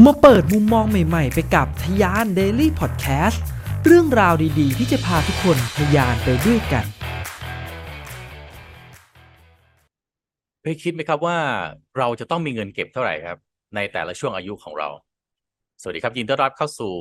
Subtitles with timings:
[0.00, 3.38] มาเปิดมุมมองใหม่ๆ ไปกับทยาน Daily Podcast
[3.84, 6.86] เรื่องราวดีๆ ที่จะพาทุกคนทยานไปด้วยกัน
[10.62, 11.38] เคยคิดไหมครับว่า
[11.98, 13.38] เราจะต้องมีเงินเก็บเท่าไหร่ครับ
[13.74, 14.88] ในแต่ละช่วงอายุของเรา
[15.80, 16.92] สวัสดีครับยินดีต้อนรับเข้าสู่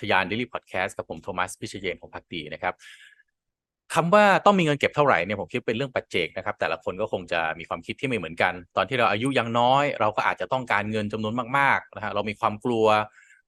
[0.00, 2.74] ทยาน Daily Podcast กับผมโทมัสพิเชเยนของพักดีนะครับ
[3.94, 12.86] คำว่าต้องมีเงินเก็บเท่าไหร่เนี่ยผมคิดเป็นเรื่องปัจเจกนะครับ แต่ละคนก็คงจะมีความคิดที่ไม่เหมือนกัน ตอนที่เราอายุยังน้อย เราก็อาจจะต้องการเงินจำนวนมากๆนะฮะเรามีความกลัว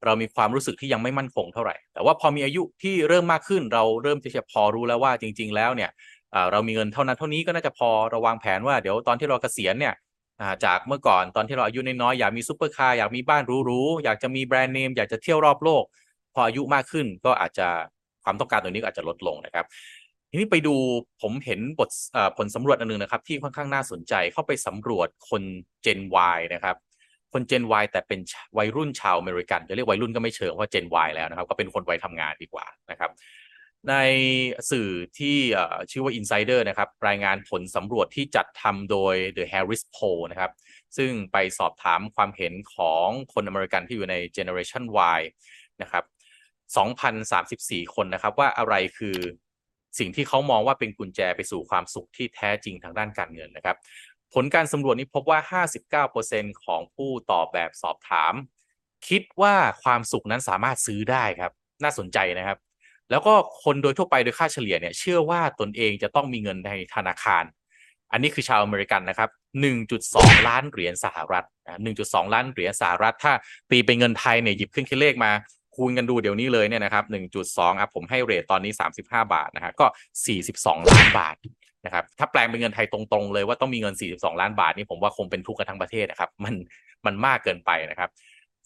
[0.05, 5.91] เรามีความรู้สึกที่ยังไม่มั่นคงเท่าไหร่ แต่ว่าพอมีอายุที่เริ่มมากขึ้น เราเริ่มที่จะพอรู้แล้วว่าจริง ๆ แล้วเนี่ย
[6.35, 9.95] อ่าเรามีเงินเท่านั้นเท่านี้ก็น่าจะพอเราวางแผนว่าเดี๋ยวตอนที่เราเกษียณเนี่ย
[10.65, 15.85] จากเมื่อก่อนตอนที่เราอายุน้อยๆอยากมีซุปเปอร์คาร์อยากมีบ้านหรูๆอยากจะมีแบรนด์เนมอยากจะเที่ยวรอบโลก
[16.35, 17.69] พออายุมากขึ้นก็อาจจะ
[18.25, 19.67] ความต้องการตรงนี้ก็อาจจะลดลงนะครับ
[20.31, 20.75] ทีนี้ไปดู
[21.23, 21.91] ผมเห็นบท
[22.37, 25.43] ผลสำรวจอันหนึงนะครับ ที่ค่อนข้างน่าสนใจเข้าไปสำรวจคน
[25.85, 26.01] Gen
[26.37, 26.77] Y นะครับ
[27.33, 28.21] คน Gen Y แต่เป็น
[28.59, 33.11] วัยรุ่นชาวอเมริกัน จะเรียกวัยรุ่นก็ไม่เชิงเพราะ Gen Y แล้วนะครับ ก็เป็นคนวัยทำงานดีกว่านะครับ
[33.89, 33.95] ใน
[34.71, 34.89] สื่อ
[35.19, 35.37] ที่
[35.91, 40.53] ชื่อว่า Insider นะครับ รายงานผลสำรวจที่จัดทำโดย The Harris Poll นะครับ
[40.97, 44.85] ซึ่งไปสอบถามความเห็นของคนอเมริกันที่อยู่ใน Generation
[45.19, 45.21] Y
[45.83, 46.05] นะครับ
[46.99, 49.19] 2,034 คนนะครับว่าอะไรคือ
[49.99, 53.77] สิ่งที่เขามองว่าเป็นกุญแจไปสู่ความสุขที่แท้จริงทางด้านการเงินนะครับ
[54.35, 55.63] ผลการสำรวจนี้พบว่า
[56.23, 58.35] 59%ของผู้ตอบแบบสอบถาม
[59.09, 62.59] คิดว่าความสุขนั้นสามารถซื้อได้ครับ น่าสนใจนะครับ
[63.11, 67.45] แล้วก็คนโดยทั่วไปโดยค่าเฉลี่ยเนี่ยเชื่อว่าตนเองจะต้องมีเงินในธนาคาร
[68.13, 69.31] อันนี้คือชาวอเมริกันนะครับ
[69.89, 71.45] 1.2 ล้านเหรียญสหรัฐ
[71.89, 73.33] 1.2 ล้านเหรียญสหรัฐ ถ้า
[73.71, 75.33] ตีเป็นเงินไทยเนี่ยหยิบขึ้นคิดเลขมา
[75.79, 77.05] คูณกันดูเดี๋ยวนี้เลยเนี่ยนะครับ
[77.43, 79.87] 1.2อะผมให้เรทตอนนี้ 35 บาทนะฮะก็
[80.39, 81.37] 42 ล้านบาท
[81.85, 86.55] นะครับถ้าแปลงเป็นเงินไทยตรงๆเลยว่าต้องมีเงิน 42 ล้านบาทนี่ผมว่าคงเป็นทุกข์กันทั้งประเทศนะครับมัน
[87.07, 88.11] มันมากเกินไปนะครับ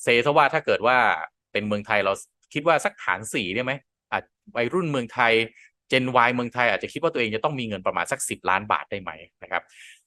[0.03, 0.97] เซซะว่าถ้าเกิดว่า
[1.53, 2.13] เป็นเมืองไทยเรา
[2.55, 3.73] คิดว่าสักหารสี่ได้ไหม
[4.13, 4.25] อาจ
[4.57, 5.33] วัยรุ่นเมืองไทย
[5.89, 9.11] เจน Y เมืองไทยอาจจะคิดว่าตัวเองจะต้องมีเงินประมาณสัก 10 ล้านบาทได้ไหม
[9.43, 9.62] นะครับ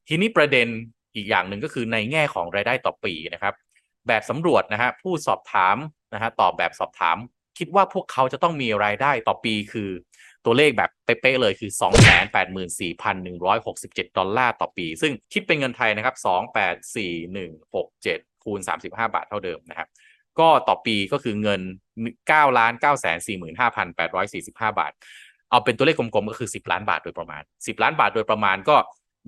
[0.07, 0.67] ทีนี้ประเด็น
[1.15, 3.53] อีกอย่างหนึ่งก็คือในแง่ของรายได้ต่อปีนะครับ
[4.07, 5.77] แบบสำรวจนะฮะผู้สอบถาม
[6.15, 7.17] นะฮะตอบแบบสอบถาม
[7.57, 9.89] คิดว่าพวกเขาจะต้องมีรายได้ต่อปีคือ
[10.45, 16.15] ตัวเลขแบบเป๊ะๆเลยคือ 284,167 ดอลลาร์ต่อปี ซึ่งคิดเป็นเงินไทยนะครับ
[17.55, 19.87] 284167 คูณ 35 บาทเท่าเดิมนะครับ
[20.39, 21.61] ก็ต่อปีก็คือเงิน
[22.09, 22.85] 9 ล้าน 9 4
[23.59, 24.91] 5 8 4 5 บาท
[25.49, 28.75] เอาเป็นตัวเลขกลมๆ ก็คือ 10 ล้านบาทโดยประมาณ 10 ล้านบาทโดยประมาณก็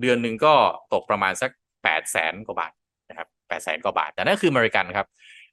[0.00, 0.54] เดือนหนึ่งก็
[0.92, 1.50] ตกประมาณสัก
[1.82, 2.72] 8 แสนกว่าบาท
[3.08, 5.06] นะครับ 8 แสนกว่าบาท แต่นั่นคืออเมริกันครับ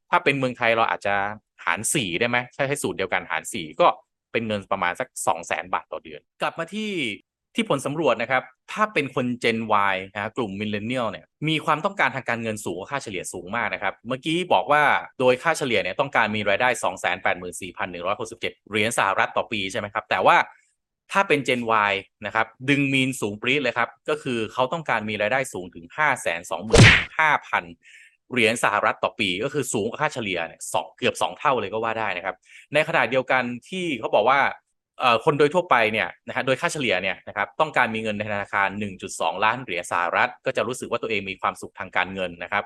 [0.10, 1.16] ถ้าเป็นเมืองไทยเราอาจจะ
[1.66, 3.88] หาร4ได้ไหมใช้ใช้สูตรเดียวกันหาร4ก็
[4.32, 6.92] เป็นเงินประมาณสัก2 0 0แสนบาทต่อเดือน กลับมาที่
[7.56, 9.60] ที่ผลสำรวจนะครับ ถ้าเป็นคน Gen
[9.94, 14.84] Y นะฮะกลุ่ม Millennial เนี่ยมีความต้องการทางการเงินสูงค่าเฉลี่ยสูงมากนะครับ เมื่อกี้บอกว่า
[15.20, 16.70] โดยค่าเฉลี่ยเนี่ยต้องการมีรายได้
[17.94, 20.38] 284,167 เหรียญสหรัฐต่อปีใช่ไหมครับ แต่ว่า
[21.12, 21.94] ถ้าเป็น Gen Y
[22.26, 27.64] นะครับดึงมีนสูงปรี๊ดเลยครับ ก็คือเขาต้องการมีรายได้สูงถึง 525,000
[28.32, 32.36] เหรียญสหรัฐต่อปีก็คือสูงกว่าค่าเฉลี่ยเนี่ยสองเกือบ2เท่าเลยก็ว่าได้นะครับ
[32.74, 34.40] ในขณะเดียวกันที่เขาบอกว่า
[35.26, 38.70] คนโดยทั่วไปเนี่ยนะฮะโดยค่าเฉลี่ยเนี่ยนะครับต้องการมีเงินในธนาคาร
[39.08, 42.64] 1.2 ล้านเหรียญสหรัฐ ก็จะรู้สึกว่าตัวเองมีความสุขทางการเงินนะครับ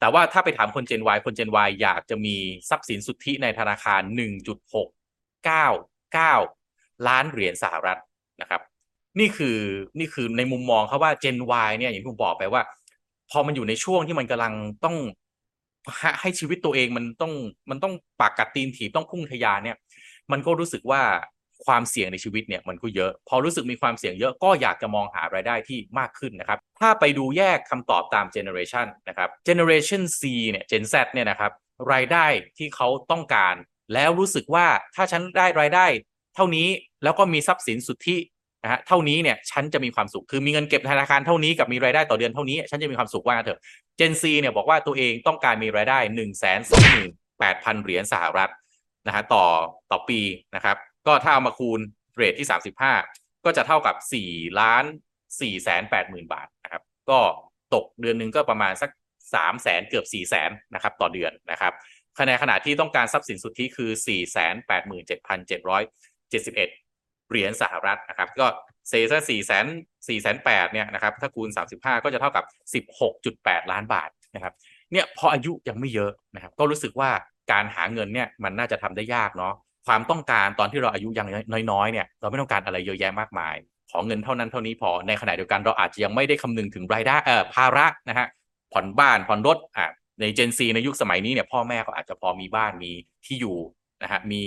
[0.00, 2.36] แต่ว่าถ้าไปถามคน Gen Y คน Gen Y อยากจะมี
[2.70, 4.02] ทรัพย์สินสุทธิในธนาคาร
[6.14, 7.98] 1.699 ล้านเหรียญสหรัฐ
[8.40, 8.62] นะครับ
[9.20, 9.58] นี่คือ
[9.98, 11.38] นี่คือในมุมมองเขาว่า Gen
[11.68, 12.62] Y เนี่ยอย่างที่ผมบอกไปว่า
[13.30, 14.54] พอมันอยู่ในช่วงที่มันกำลัง
[14.84, 14.96] ต้อง
[16.20, 17.32] ให้ชีวิตตัวเองมันต้อง
[17.70, 19.76] มันต้องปากกัดตีนถีบต้องพุ่งทะยานเนี่ย
[20.32, 21.02] มันก็รู้สึกว่า
[21.66, 31.52] ความเสี่ยงในชีวิตเนี่ยมันก็เยอะ พอรู้สึกมีความเสี่ยงเยอะก็อยากจะมองหารายได้ที่มากขึ้นนะครับ ถ้าไปดูแยกคำตอบตาม generation นะครับ generation C เนี่ย Gen Z เนี่ยนะครับ
[31.92, 32.26] รายได้
[32.58, 33.54] ที่เขาต้องการ
[33.94, 35.86] แล้วรู้สึกว่าถ้าฉันได้รายได้
[36.34, 36.68] เท่านี้
[37.02, 38.16] แล้วก็มีทรัพย์สินสุทธิ
[38.64, 43.58] นะฮะเท่านี้เนี่ยฉันจะมีความสุขคือมีเงินเก็บธนาคารเท่านี้กับมีรายได้ต่อเดือนเท่านี้ ฉันจะมีความสุขว่าเถอะ
[43.98, 46.64] Gen C เนี่ยบอกว่าตัวเองต้องการมีรายได้1 2 8 0
[47.64, 48.50] 0 0เหรียญสหรัฐ
[49.06, 49.44] นะฮะต่อ
[49.90, 50.20] ต่อปี
[50.54, 50.76] นะครับ
[51.06, 51.80] ก็ถ้าเอามาคูณ
[52.16, 52.48] เรทที่
[52.92, 53.96] 35 ก็จะเท่ากับ
[54.28, 54.84] 4ล้าน
[55.28, 57.18] 4แสน8หมื่นบาทนะครับก็
[57.74, 58.90] ตกเดือนหนึ่งก็ประมาณสัก
[59.26, 61.72] 3แสนเกือบ4แสนนะครับต่อเดือนนะครับ
[62.28, 65.50] ในขณะที่ต้องการทรัพย์สินสุทธิคือ4แสน8 7 7
[66.30, 66.83] 7 1
[67.34, 68.46] เหรียญสหรัฐนะครับ ก็
[68.88, 72.44] เซซะ4แสน4แสน8เนี่ยนะครับถ้าคูณ35ก็จะเท่ากับ
[73.02, 74.52] 16.8ล้านบาทนะครับ
[74.92, 77.10] เนี่ยพออายุยังไม่เยอะนะครับ ก็รู้สึกว่า
[77.52, 79.54] การหาเงินเนี่ยมันน่าจะทำได้ยากเนาะ
[79.86, 81.28] ความต้องการตอนที่เราอายุยัง
[81.70, 83.54] น้อยๆเนี่ยเราไม่ต้องการอะไรเยอะแยะมากมาย
[83.90, 88.26] ขอเงินเท่านั้นเท่านี้พอในขณะเดียวกันเราอาจจะยังไม่ได้คำนึงถึงรายได้เอ่อภาระนะฮะ
[88.72, 89.88] ผ่อนบ้านผ่อนรถอะ
[90.20, 92.92] ในเจนซีในยุคสมัยนี้เนี่ยพ่อแม่ก็อาจจะพอมีบ้านมี
[93.26, 93.56] ที่อยู่
[94.02, 94.42] นะฮะมี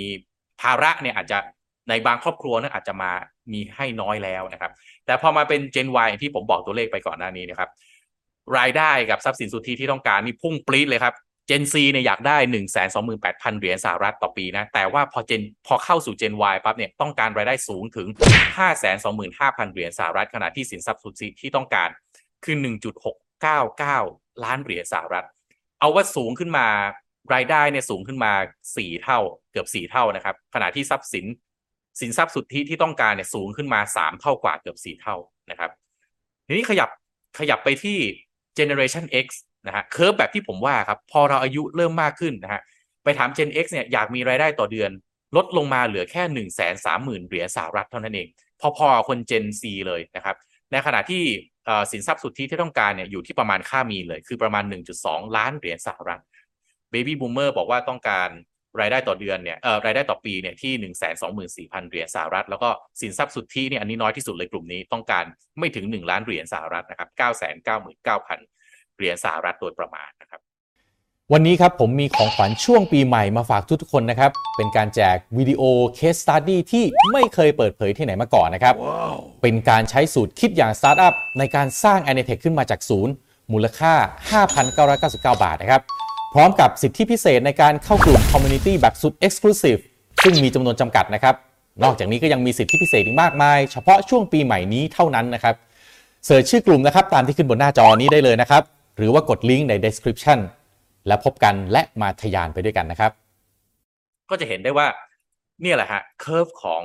[0.61, 1.37] ภาระเนี่ยอาจจะ
[1.89, 3.11] ในบางครอบครัวนั้นอาจจะมา
[3.53, 4.71] มีให้น้อยแล้วนะครับ
[5.05, 7.69] แต่พอมาเป็น Gen Y ที่ผมบอกตัวเลขไปก่อนหน้านี้นะครับ
[8.57, 11.13] รายได้กับทรัพย์สินสุทธิที่ต้องการนี่พุ่งปรี๊ดเลยครับ
[11.49, 12.99] Gen Z เนี่ยอยากได้ 1 2 8 0 0
[13.53, 18.07] 0 เหรียญสหรัฐต่อปีนะ แต่ว่าพอ Gen พอเข้าสู่ Gen Y ปั๊บเนี่ยต้องการรายได้สูงถึง
[18.55, 19.11] 5 2 5 0 0
[19.67, 21.89] 0 เหรียญสหรัฐขณะที่สินทรัพย์สุทธิที่ต้องการ
[22.45, 22.55] คือ
[23.49, 25.25] 1.699 ล้านเหรียญสหรัฐ
[25.79, 26.67] เอาว่าสูงขึ้นมา
[27.33, 28.31] รายได้เนี่ยสูงขึ้นมา
[28.67, 29.19] 4 เท่า
[29.51, 31.25] เกือบ 4 เท่านะครับขณะที่ทรัพย์สิน
[31.99, 35.15] สินทรัพย์สุทธิที่ต้องการเนี่ยสูงขึ้นมา3เท่ากว่าเกือบ4เท่า
[35.51, 35.71] นะครับ
[36.47, 36.89] ทีนี้ขยับ
[37.39, 37.97] ขยับไปที่
[38.57, 39.27] generation X
[39.67, 42.61] นะฮะเคอร์ฟแบบที่ผมว่าครับพอเราอายุเริ่มมากขึ้นนะฮะ
[43.03, 44.91] ไปถาม Gen X เนี่ยอยากมีรายได้ต่อเดือน
[45.35, 48.27] ลดลงมาเหลือแค่1นึ่งแสนสามหมื่นเหรียญสหรัฐเท่านั้นเอง
[48.61, 50.35] พอๆคน Gen C เลยนะครับ
[50.71, 51.23] ในขณะที่
[51.91, 54.63] สินทรัพย์สุทธิที่ต้องการเนี่ยอยู่ที่ประมาณค่ามีเลย คือประมาณ
[54.99, 56.21] 1.2 ล้านเหรียญสหรัฐ
[56.93, 58.29] Baby Boomer บอกว่าต้องการ
[58.79, 61.31] รายได้ต่อเดือนเนี่ยเอ่อรายได้ต่อปีเนี่ยที่ 1 2 4 0 0
[61.81, 62.69] 0 เหรียญสหรัฐ แล้วก็
[63.01, 65.25] สินทรัพย์สุทธิเนี่ยอันนี้น้อยที่สุดเลยกลุ่มนี้ต้องการ
[65.59, 67.29] ไม่ถึง 1 ล้านเหรียญสหรัฐนะครับ 9 9 9
[67.77, 70.41] 0 0 0 เหรียญสหรัฐโดยประมาณนะครับ
[71.33, 75.61] วันนี้ครับผมมีของขวัญช่วงปีใหม่มาฝากทุกๆคนนะครับ เป็นการแจกวิดีโอ
[75.95, 79.15] case study ที่ไม่เคยเปิดเผยที่ไหนมาก่อนนะครับ wow.
[79.41, 83.13] เป็นการใช้สูตรคิดอย่างสตาร์ทอัพในการสร้าง a n i t e c h ขึ้นมาจากศูนย์
[83.53, 83.93] มูลค่า
[84.77, 86.06] 5,999 บาทนะครับพ
[86.37, 89.81] ร้อมกับสิทธิพิเศษในการเข้ากลุ่ม community แบบสุด Exclusive
[90.23, 91.35] ซึ่งมีจำนวนจำกัดนะครับ
[91.83, 95.55] นอกจากนี้ก็ยังมีสิทธิพิเศษอีกมากมาย เฉพาะช่วงปีใหม่นี้เท่านั้นนะครับ
[96.25, 98.63] search ชื่อกลุ่มนะครับตามที่ขึ้นบนหน้าจอนี้ได้เลยนะครับ
[98.97, 100.39] หรือว่ากดลิงก์ใน description
[101.07, 103.11] แล้วพบกันและมาทยานไปด้วยกันนะครับ
[104.29, 104.87] ก็จะเห็นได้ว่า
[105.61, 106.83] เนี่ยแหละฮะ curve ของ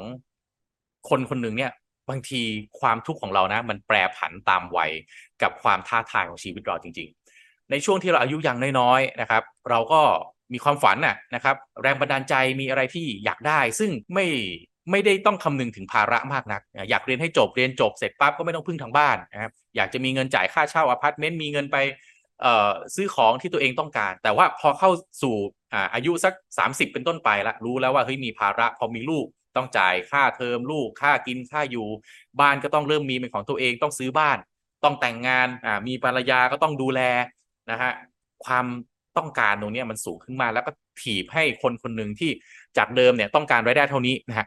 [1.09, 1.73] คนคนหนึ่งเนี่ย
[2.11, 2.41] บางที
[2.81, 4.91] ความทุกข์ของเรานะ มันแปรผันตามวัย
[5.43, 7.22] กับความท้าทายของชีวิตเราจริง ๆ
[7.73, 10.01] ในช่วงที่เราอายุยังน้อยๆนะครับ เราก็
[10.53, 14.27] มีความฝันน่ะนะครับ แรงบันดาลใจมีอะไรที่อยากได้ ซึ่งไม่
[14.91, 21.77] ไม่ได้ต้องคำนึงถึงภาระมากนัก อยากเรียนให้จบเรียนจบเสร็จปั๊บก็ไม่ต้องพึ่งทางบ้านนะครับอยากจะมีเงินจ่ายค่าเช่าอพาร์ตเมนต์มีเงินไป
[22.95, 24.91] ซื้อของที่ตัวเองต้องการ แต่ว่าพอเข้า
[25.23, 25.35] สู่
[25.95, 29.27] อายุสัก 30 เป็นต้นไปละรู้แล้วว่าเฮ้ยมีภาระพอมีลูก
[29.57, 31.87] ต้องจ่ายค่าเทอมลูกค่ากินค่าอยู่
[32.41, 34.39] บ้านก็ต้องเริ่มมีเป็นของตัวเองต้องซื้อบ้าน
[34.85, 35.49] ต้องแต่งงาน
[35.87, 37.01] มีภรรยาก็ต้องดูแล
[37.71, 37.93] นะฮะ
[38.45, 38.67] ความ
[39.17, 40.71] ต้องการตรงนี้มันสูงขึ้นมาแล้วก็
[41.03, 42.31] ถีบให้คนคนหนึ่งที่
[42.79, 44.47] จากเดิมเนี่ยต้องการรายได้เท่านี้นะฮะ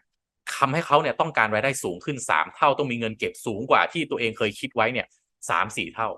[0.58, 5.08] ทำให้เขาเนี่ยต้องการรายได้สูงขึ้น 3 เท่าต้องมีเงินเก็บสูงกว่าที่ตัวเองเคยคิดไว้เนี่ย
[5.50, 6.10] สามสี่เท่า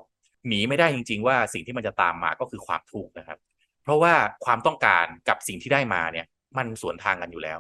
[0.48, 3.40] หนีไม่ได้จริง ๆ ว่าสิ่งที่มันจะตามมาก็คือความทุกข์นะครับ
[3.84, 4.14] เพราะว่า
[4.46, 6.26] ความต้องการกับสิ่งที่ได้มาเนี่ย
[6.58, 7.60] มันสวนทางกันอยู่แล้ว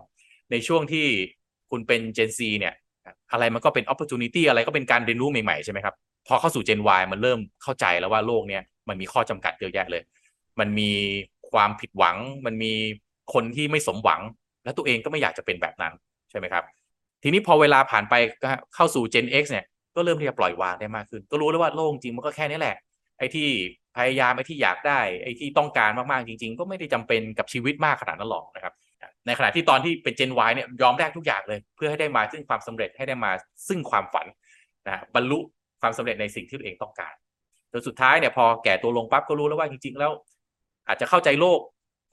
[0.51, 1.06] ในช่วงที่
[1.69, 2.74] คุณเป็น Gen Z เนี่ย
[3.31, 5.95] อะไรมันก็เป็น opportunity อะไรก็เป็นการเรียนรู้ใหม่ๆใช่ไหมครับ
[6.28, 10.04] พอเข้าสู่ Gen Y มันเริ่มเข้าใจแล้วว่าโลกเนี้ย มันมีข้อจำกัดเยอะแยะเลย
[10.60, 10.92] มันมี
[11.51, 12.74] ความผิดหวัง มันมี
[13.34, 14.22] คนที่ไม่สมหวัง
[14.63, 15.94] และตัวเองก็ไม่อยากจะเป็นแบบนั้น
[16.30, 16.63] ใช่ไหมครับ
[17.24, 18.13] ทีนี้พอเวลาผ่านไป
[18.75, 22.78] เข้าสู่ Gen X เนี่ยก็เริ่มที่จะปล่อยวางได้มากขึ้น ก็รู้แล้วว่าโลกจริงมันก็แค่นี้แหละ
[23.19, 23.48] ไอ้ที่
[23.98, 28.74] พยายามไอ้ที่อยากได้ ไอ้ที่ต้องการมากๆจริง ๆ ก็ไม่ได้จำเป็นกับชีวิตมากขนาดนั้นหรอกนะครับ
[29.25, 33.31] ในขณะที่ตอนที่เป็น Gen Y เนี่ยยอมแลกทุกอย่างเลย เพื่อให้ได้มาซึ่งความสำเร็จให้ได้มา
[33.68, 34.28] ซึ่งความฝัน
[34.88, 35.40] นะบรรลุ
[35.81, 37.13] ความสำเร็จในสิ่งที่ตัวเองต้องการ
[37.72, 40.12] จนสุดท้ายเนี่ยพอแก่ตัวลงปั๊บก็รู้แล้วว่าจริง ๆ แล้ว
[40.88, 41.59] อาจจะเข้าใจโลก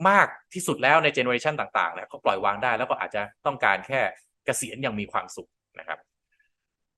[0.09, 4.01] มากที่สุดแล้วในเจเนอเรชันต่างๆเนี่ยก็ปล่อยวางได้แล้วก็อาจจะต้องการแค่
[4.45, 5.99] เกษียณอย่างมีความสุขนะครับ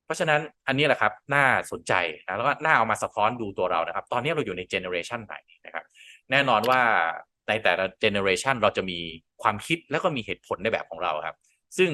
[0.04, 1.92] เพราะฉะนั้นอันนี้แหละครับน่าสนใจ
[2.26, 5.36] นะแล้วก็น่าเอามาสะท้อนดูตัวเรานะครับ ตอนนี้เราอยู่ในเจเนอเรชันไหน
[5.66, 5.84] นะครับ
[6.30, 6.80] แน่นอนว่า
[7.48, 8.98] ในแต่ละเจเนอเรชันเราจะมี
[9.42, 11.36] ความคิดแล้วก็มีเหตุผลในแบบของเราครับ
[11.78, 11.90] ซึ่ง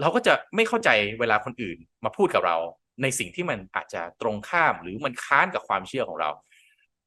[0.00, 0.90] เราก็จะไม่เข้าใจ
[1.20, 2.56] เวลาคนอื่นมาพูดกับเรา
[3.02, 6.30] ในสิ่งที่มันอาจจะตรงข้ามหรือมันค้านกับความเชื่อของเรา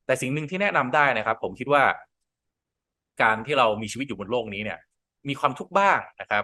[0.06, 1.84] แต่สิ่งหนึ่งที่แนะนำได้นะครับ ผมคิดว่า
[3.22, 4.80] การที่เรามีชีวิตอยู่บนโลกนี้เนี่ย
[5.28, 6.44] มีความทุกข์บ้างนะครับ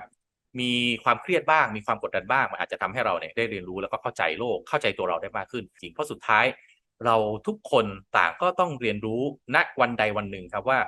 [0.60, 0.72] มี
[1.04, 6.46] ความเครียดบ้าง มีความกดดันบ้างมันอาจจะทำให้เราเนี่ยได้เรียนรู้แล้วก็เข้าใจโลกเข้าใจตัวเราได้มากขึ้นจริงเพราะสุดท้าย
[7.06, 7.16] เรา
[7.48, 7.86] ทุกคน
[8.18, 9.22] ต่างก็ต้องเรียนรู้
[9.56, 10.80] ณวันใดวันหนึ่งครับว่า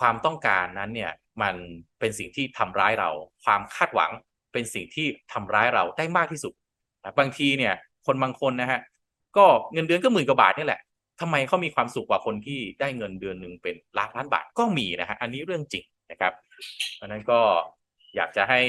[0.00, 1.12] ความต้องการนั้นเนี่ย
[1.42, 1.56] มัน
[2.00, 3.10] เป็นสิ่งที่ทำร้ายเรา
[3.44, 4.10] ความคาดหวัง
[4.52, 6.52] เป็นสิ่งที่ทำร้ายเราได้มากที่สุด
[7.18, 7.74] บางทีเนี่ย
[8.08, 8.80] คนบางคนนะฮะ
[9.36, 10.80] ก็เงินเดือนก็หมื่นกว่าบาทนี่แหละ
[11.20, 16.32] ทำไมเขามีความสุขกว่าคนที่ได้เงินเดือนหนึ่งเป็นล้านล้านบาทก็มีนะฮะอันนี้เรื่องจริงนะครับ
[16.96, 17.40] เพราะนั้นก็
[18.16, 18.60] อยากจะให้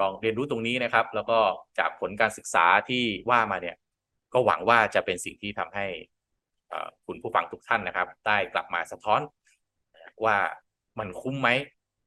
[0.00, 1.38] ลองเรียนรู้ตรงนี้นะครับ แล้วก็
[1.78, 3.76] จากผลการศึกษาที่ว่ามาเนี่ย
[4.32, 5.86] ก็หวังว่าจะเป็นสิ่งที่ทำให้
[7.06, 9.20] คุณผู้ฟังทุกท่านนะครับ ได้กลับมาสะท้อน
[10.24, 10.36] ว่า
[10.98, 11.48] มันคุ้มไหม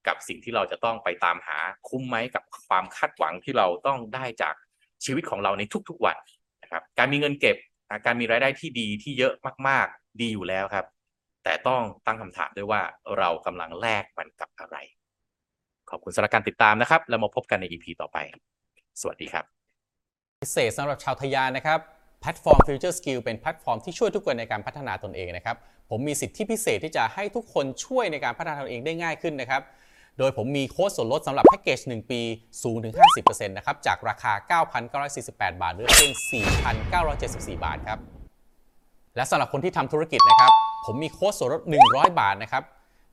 [0.08, 1.58] กับสิ่งที่เราจะต้องไปตามหา
[1.90, 4.56] คุ้มไหมกับความคาดหวังที่เราต้องได้จาก
[5.06, 6.18] ชีวิตของเราในทุกๆวัน
[6.76, 7.58] นะครับการมีเงินเก็บ
[8.06, 9.34] การมีรายได้ที่ดีที่เยอะ
[9.68, 10.86] มาก ๆ ดีอยู่แล้วครับ
[11.44, 12.82] แต่ต้องตั้งคำถามด้วยว่า
[13.18, 14.78] เรากำลังแลกมันกับอะไร
[15.90, 18.18] ขอบคุณสำหรับการติดตามนะครับ แล้วมาพบกันใน EP ต่อไป
[19.02, 19.46] สวัสดีครับ
[20.44, 21.80] พิเศษสำหรับชาวทยานนะครับ
[22.22, 25.56] แพลตฟอร์ม Future Skill เป็นแพลตฟอร์มที่ช่วยทุกคนในการพัฒนาตนเองนะครับ
[25.90, 29.62] ผมมีสิทธิพิเศษที่จะให้ทุกคนช่วยในการพัฒนาตนเองได้ง่ายขึ้นนะครับ
[30.20, 32.22] โดยผมมีโค้ดส่วนลดสำหรับแพ็กเกจ 1 ปี
[32.64, 36.12] สูงถึง 50%นะครับ จากราคา 9,948 บาทเหลือเพียง
[36.90, 38.00] 4,974 บาทครับ
[39.16, 40.52] และสำหรับคนที่ทำธุรกิจนะครับ
[40.86, 42.64] ผมมีโค้ดส่วนลด 100 บาทนะครับ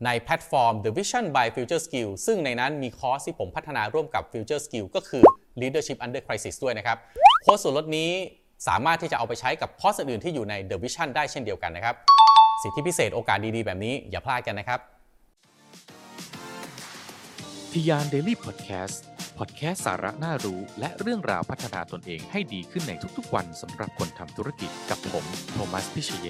[0.05, 5.25] ในแพลตฟอร์ม The Vision by Future Skill ซึ่งในนั้นมีคอร์สที่ผมพัฒนาร่วมกับ Future Skill ก็คือ
[5.61, 6.99] Leadership Under Crisis ด้วยนะครับ
[7.43, 8.11] โค้ดส่วนลดนี้
[8.69, 11.95] สามารถที่จะเอาไปใช้กับคอร์สอื่นๆที่อยู่ใน The Vision ได้เช่นเดียวกันนะครับ
[12.63, 14.81] สิทธิพิเศษโอกาสดีๆ แบบนี้อย่าพลาดกันนะครับ
[17.79, 19.03] ทยานเดลี่พอดแคสต์
[19.39, 26.29] พอดแคสต์สาระน่ารู้และเรื่องราวพัฒนาตนเองให้ดีขึ้นในทุกๆวันสำหรับคนทำธุรกิจกับผม โทมัส พิเชย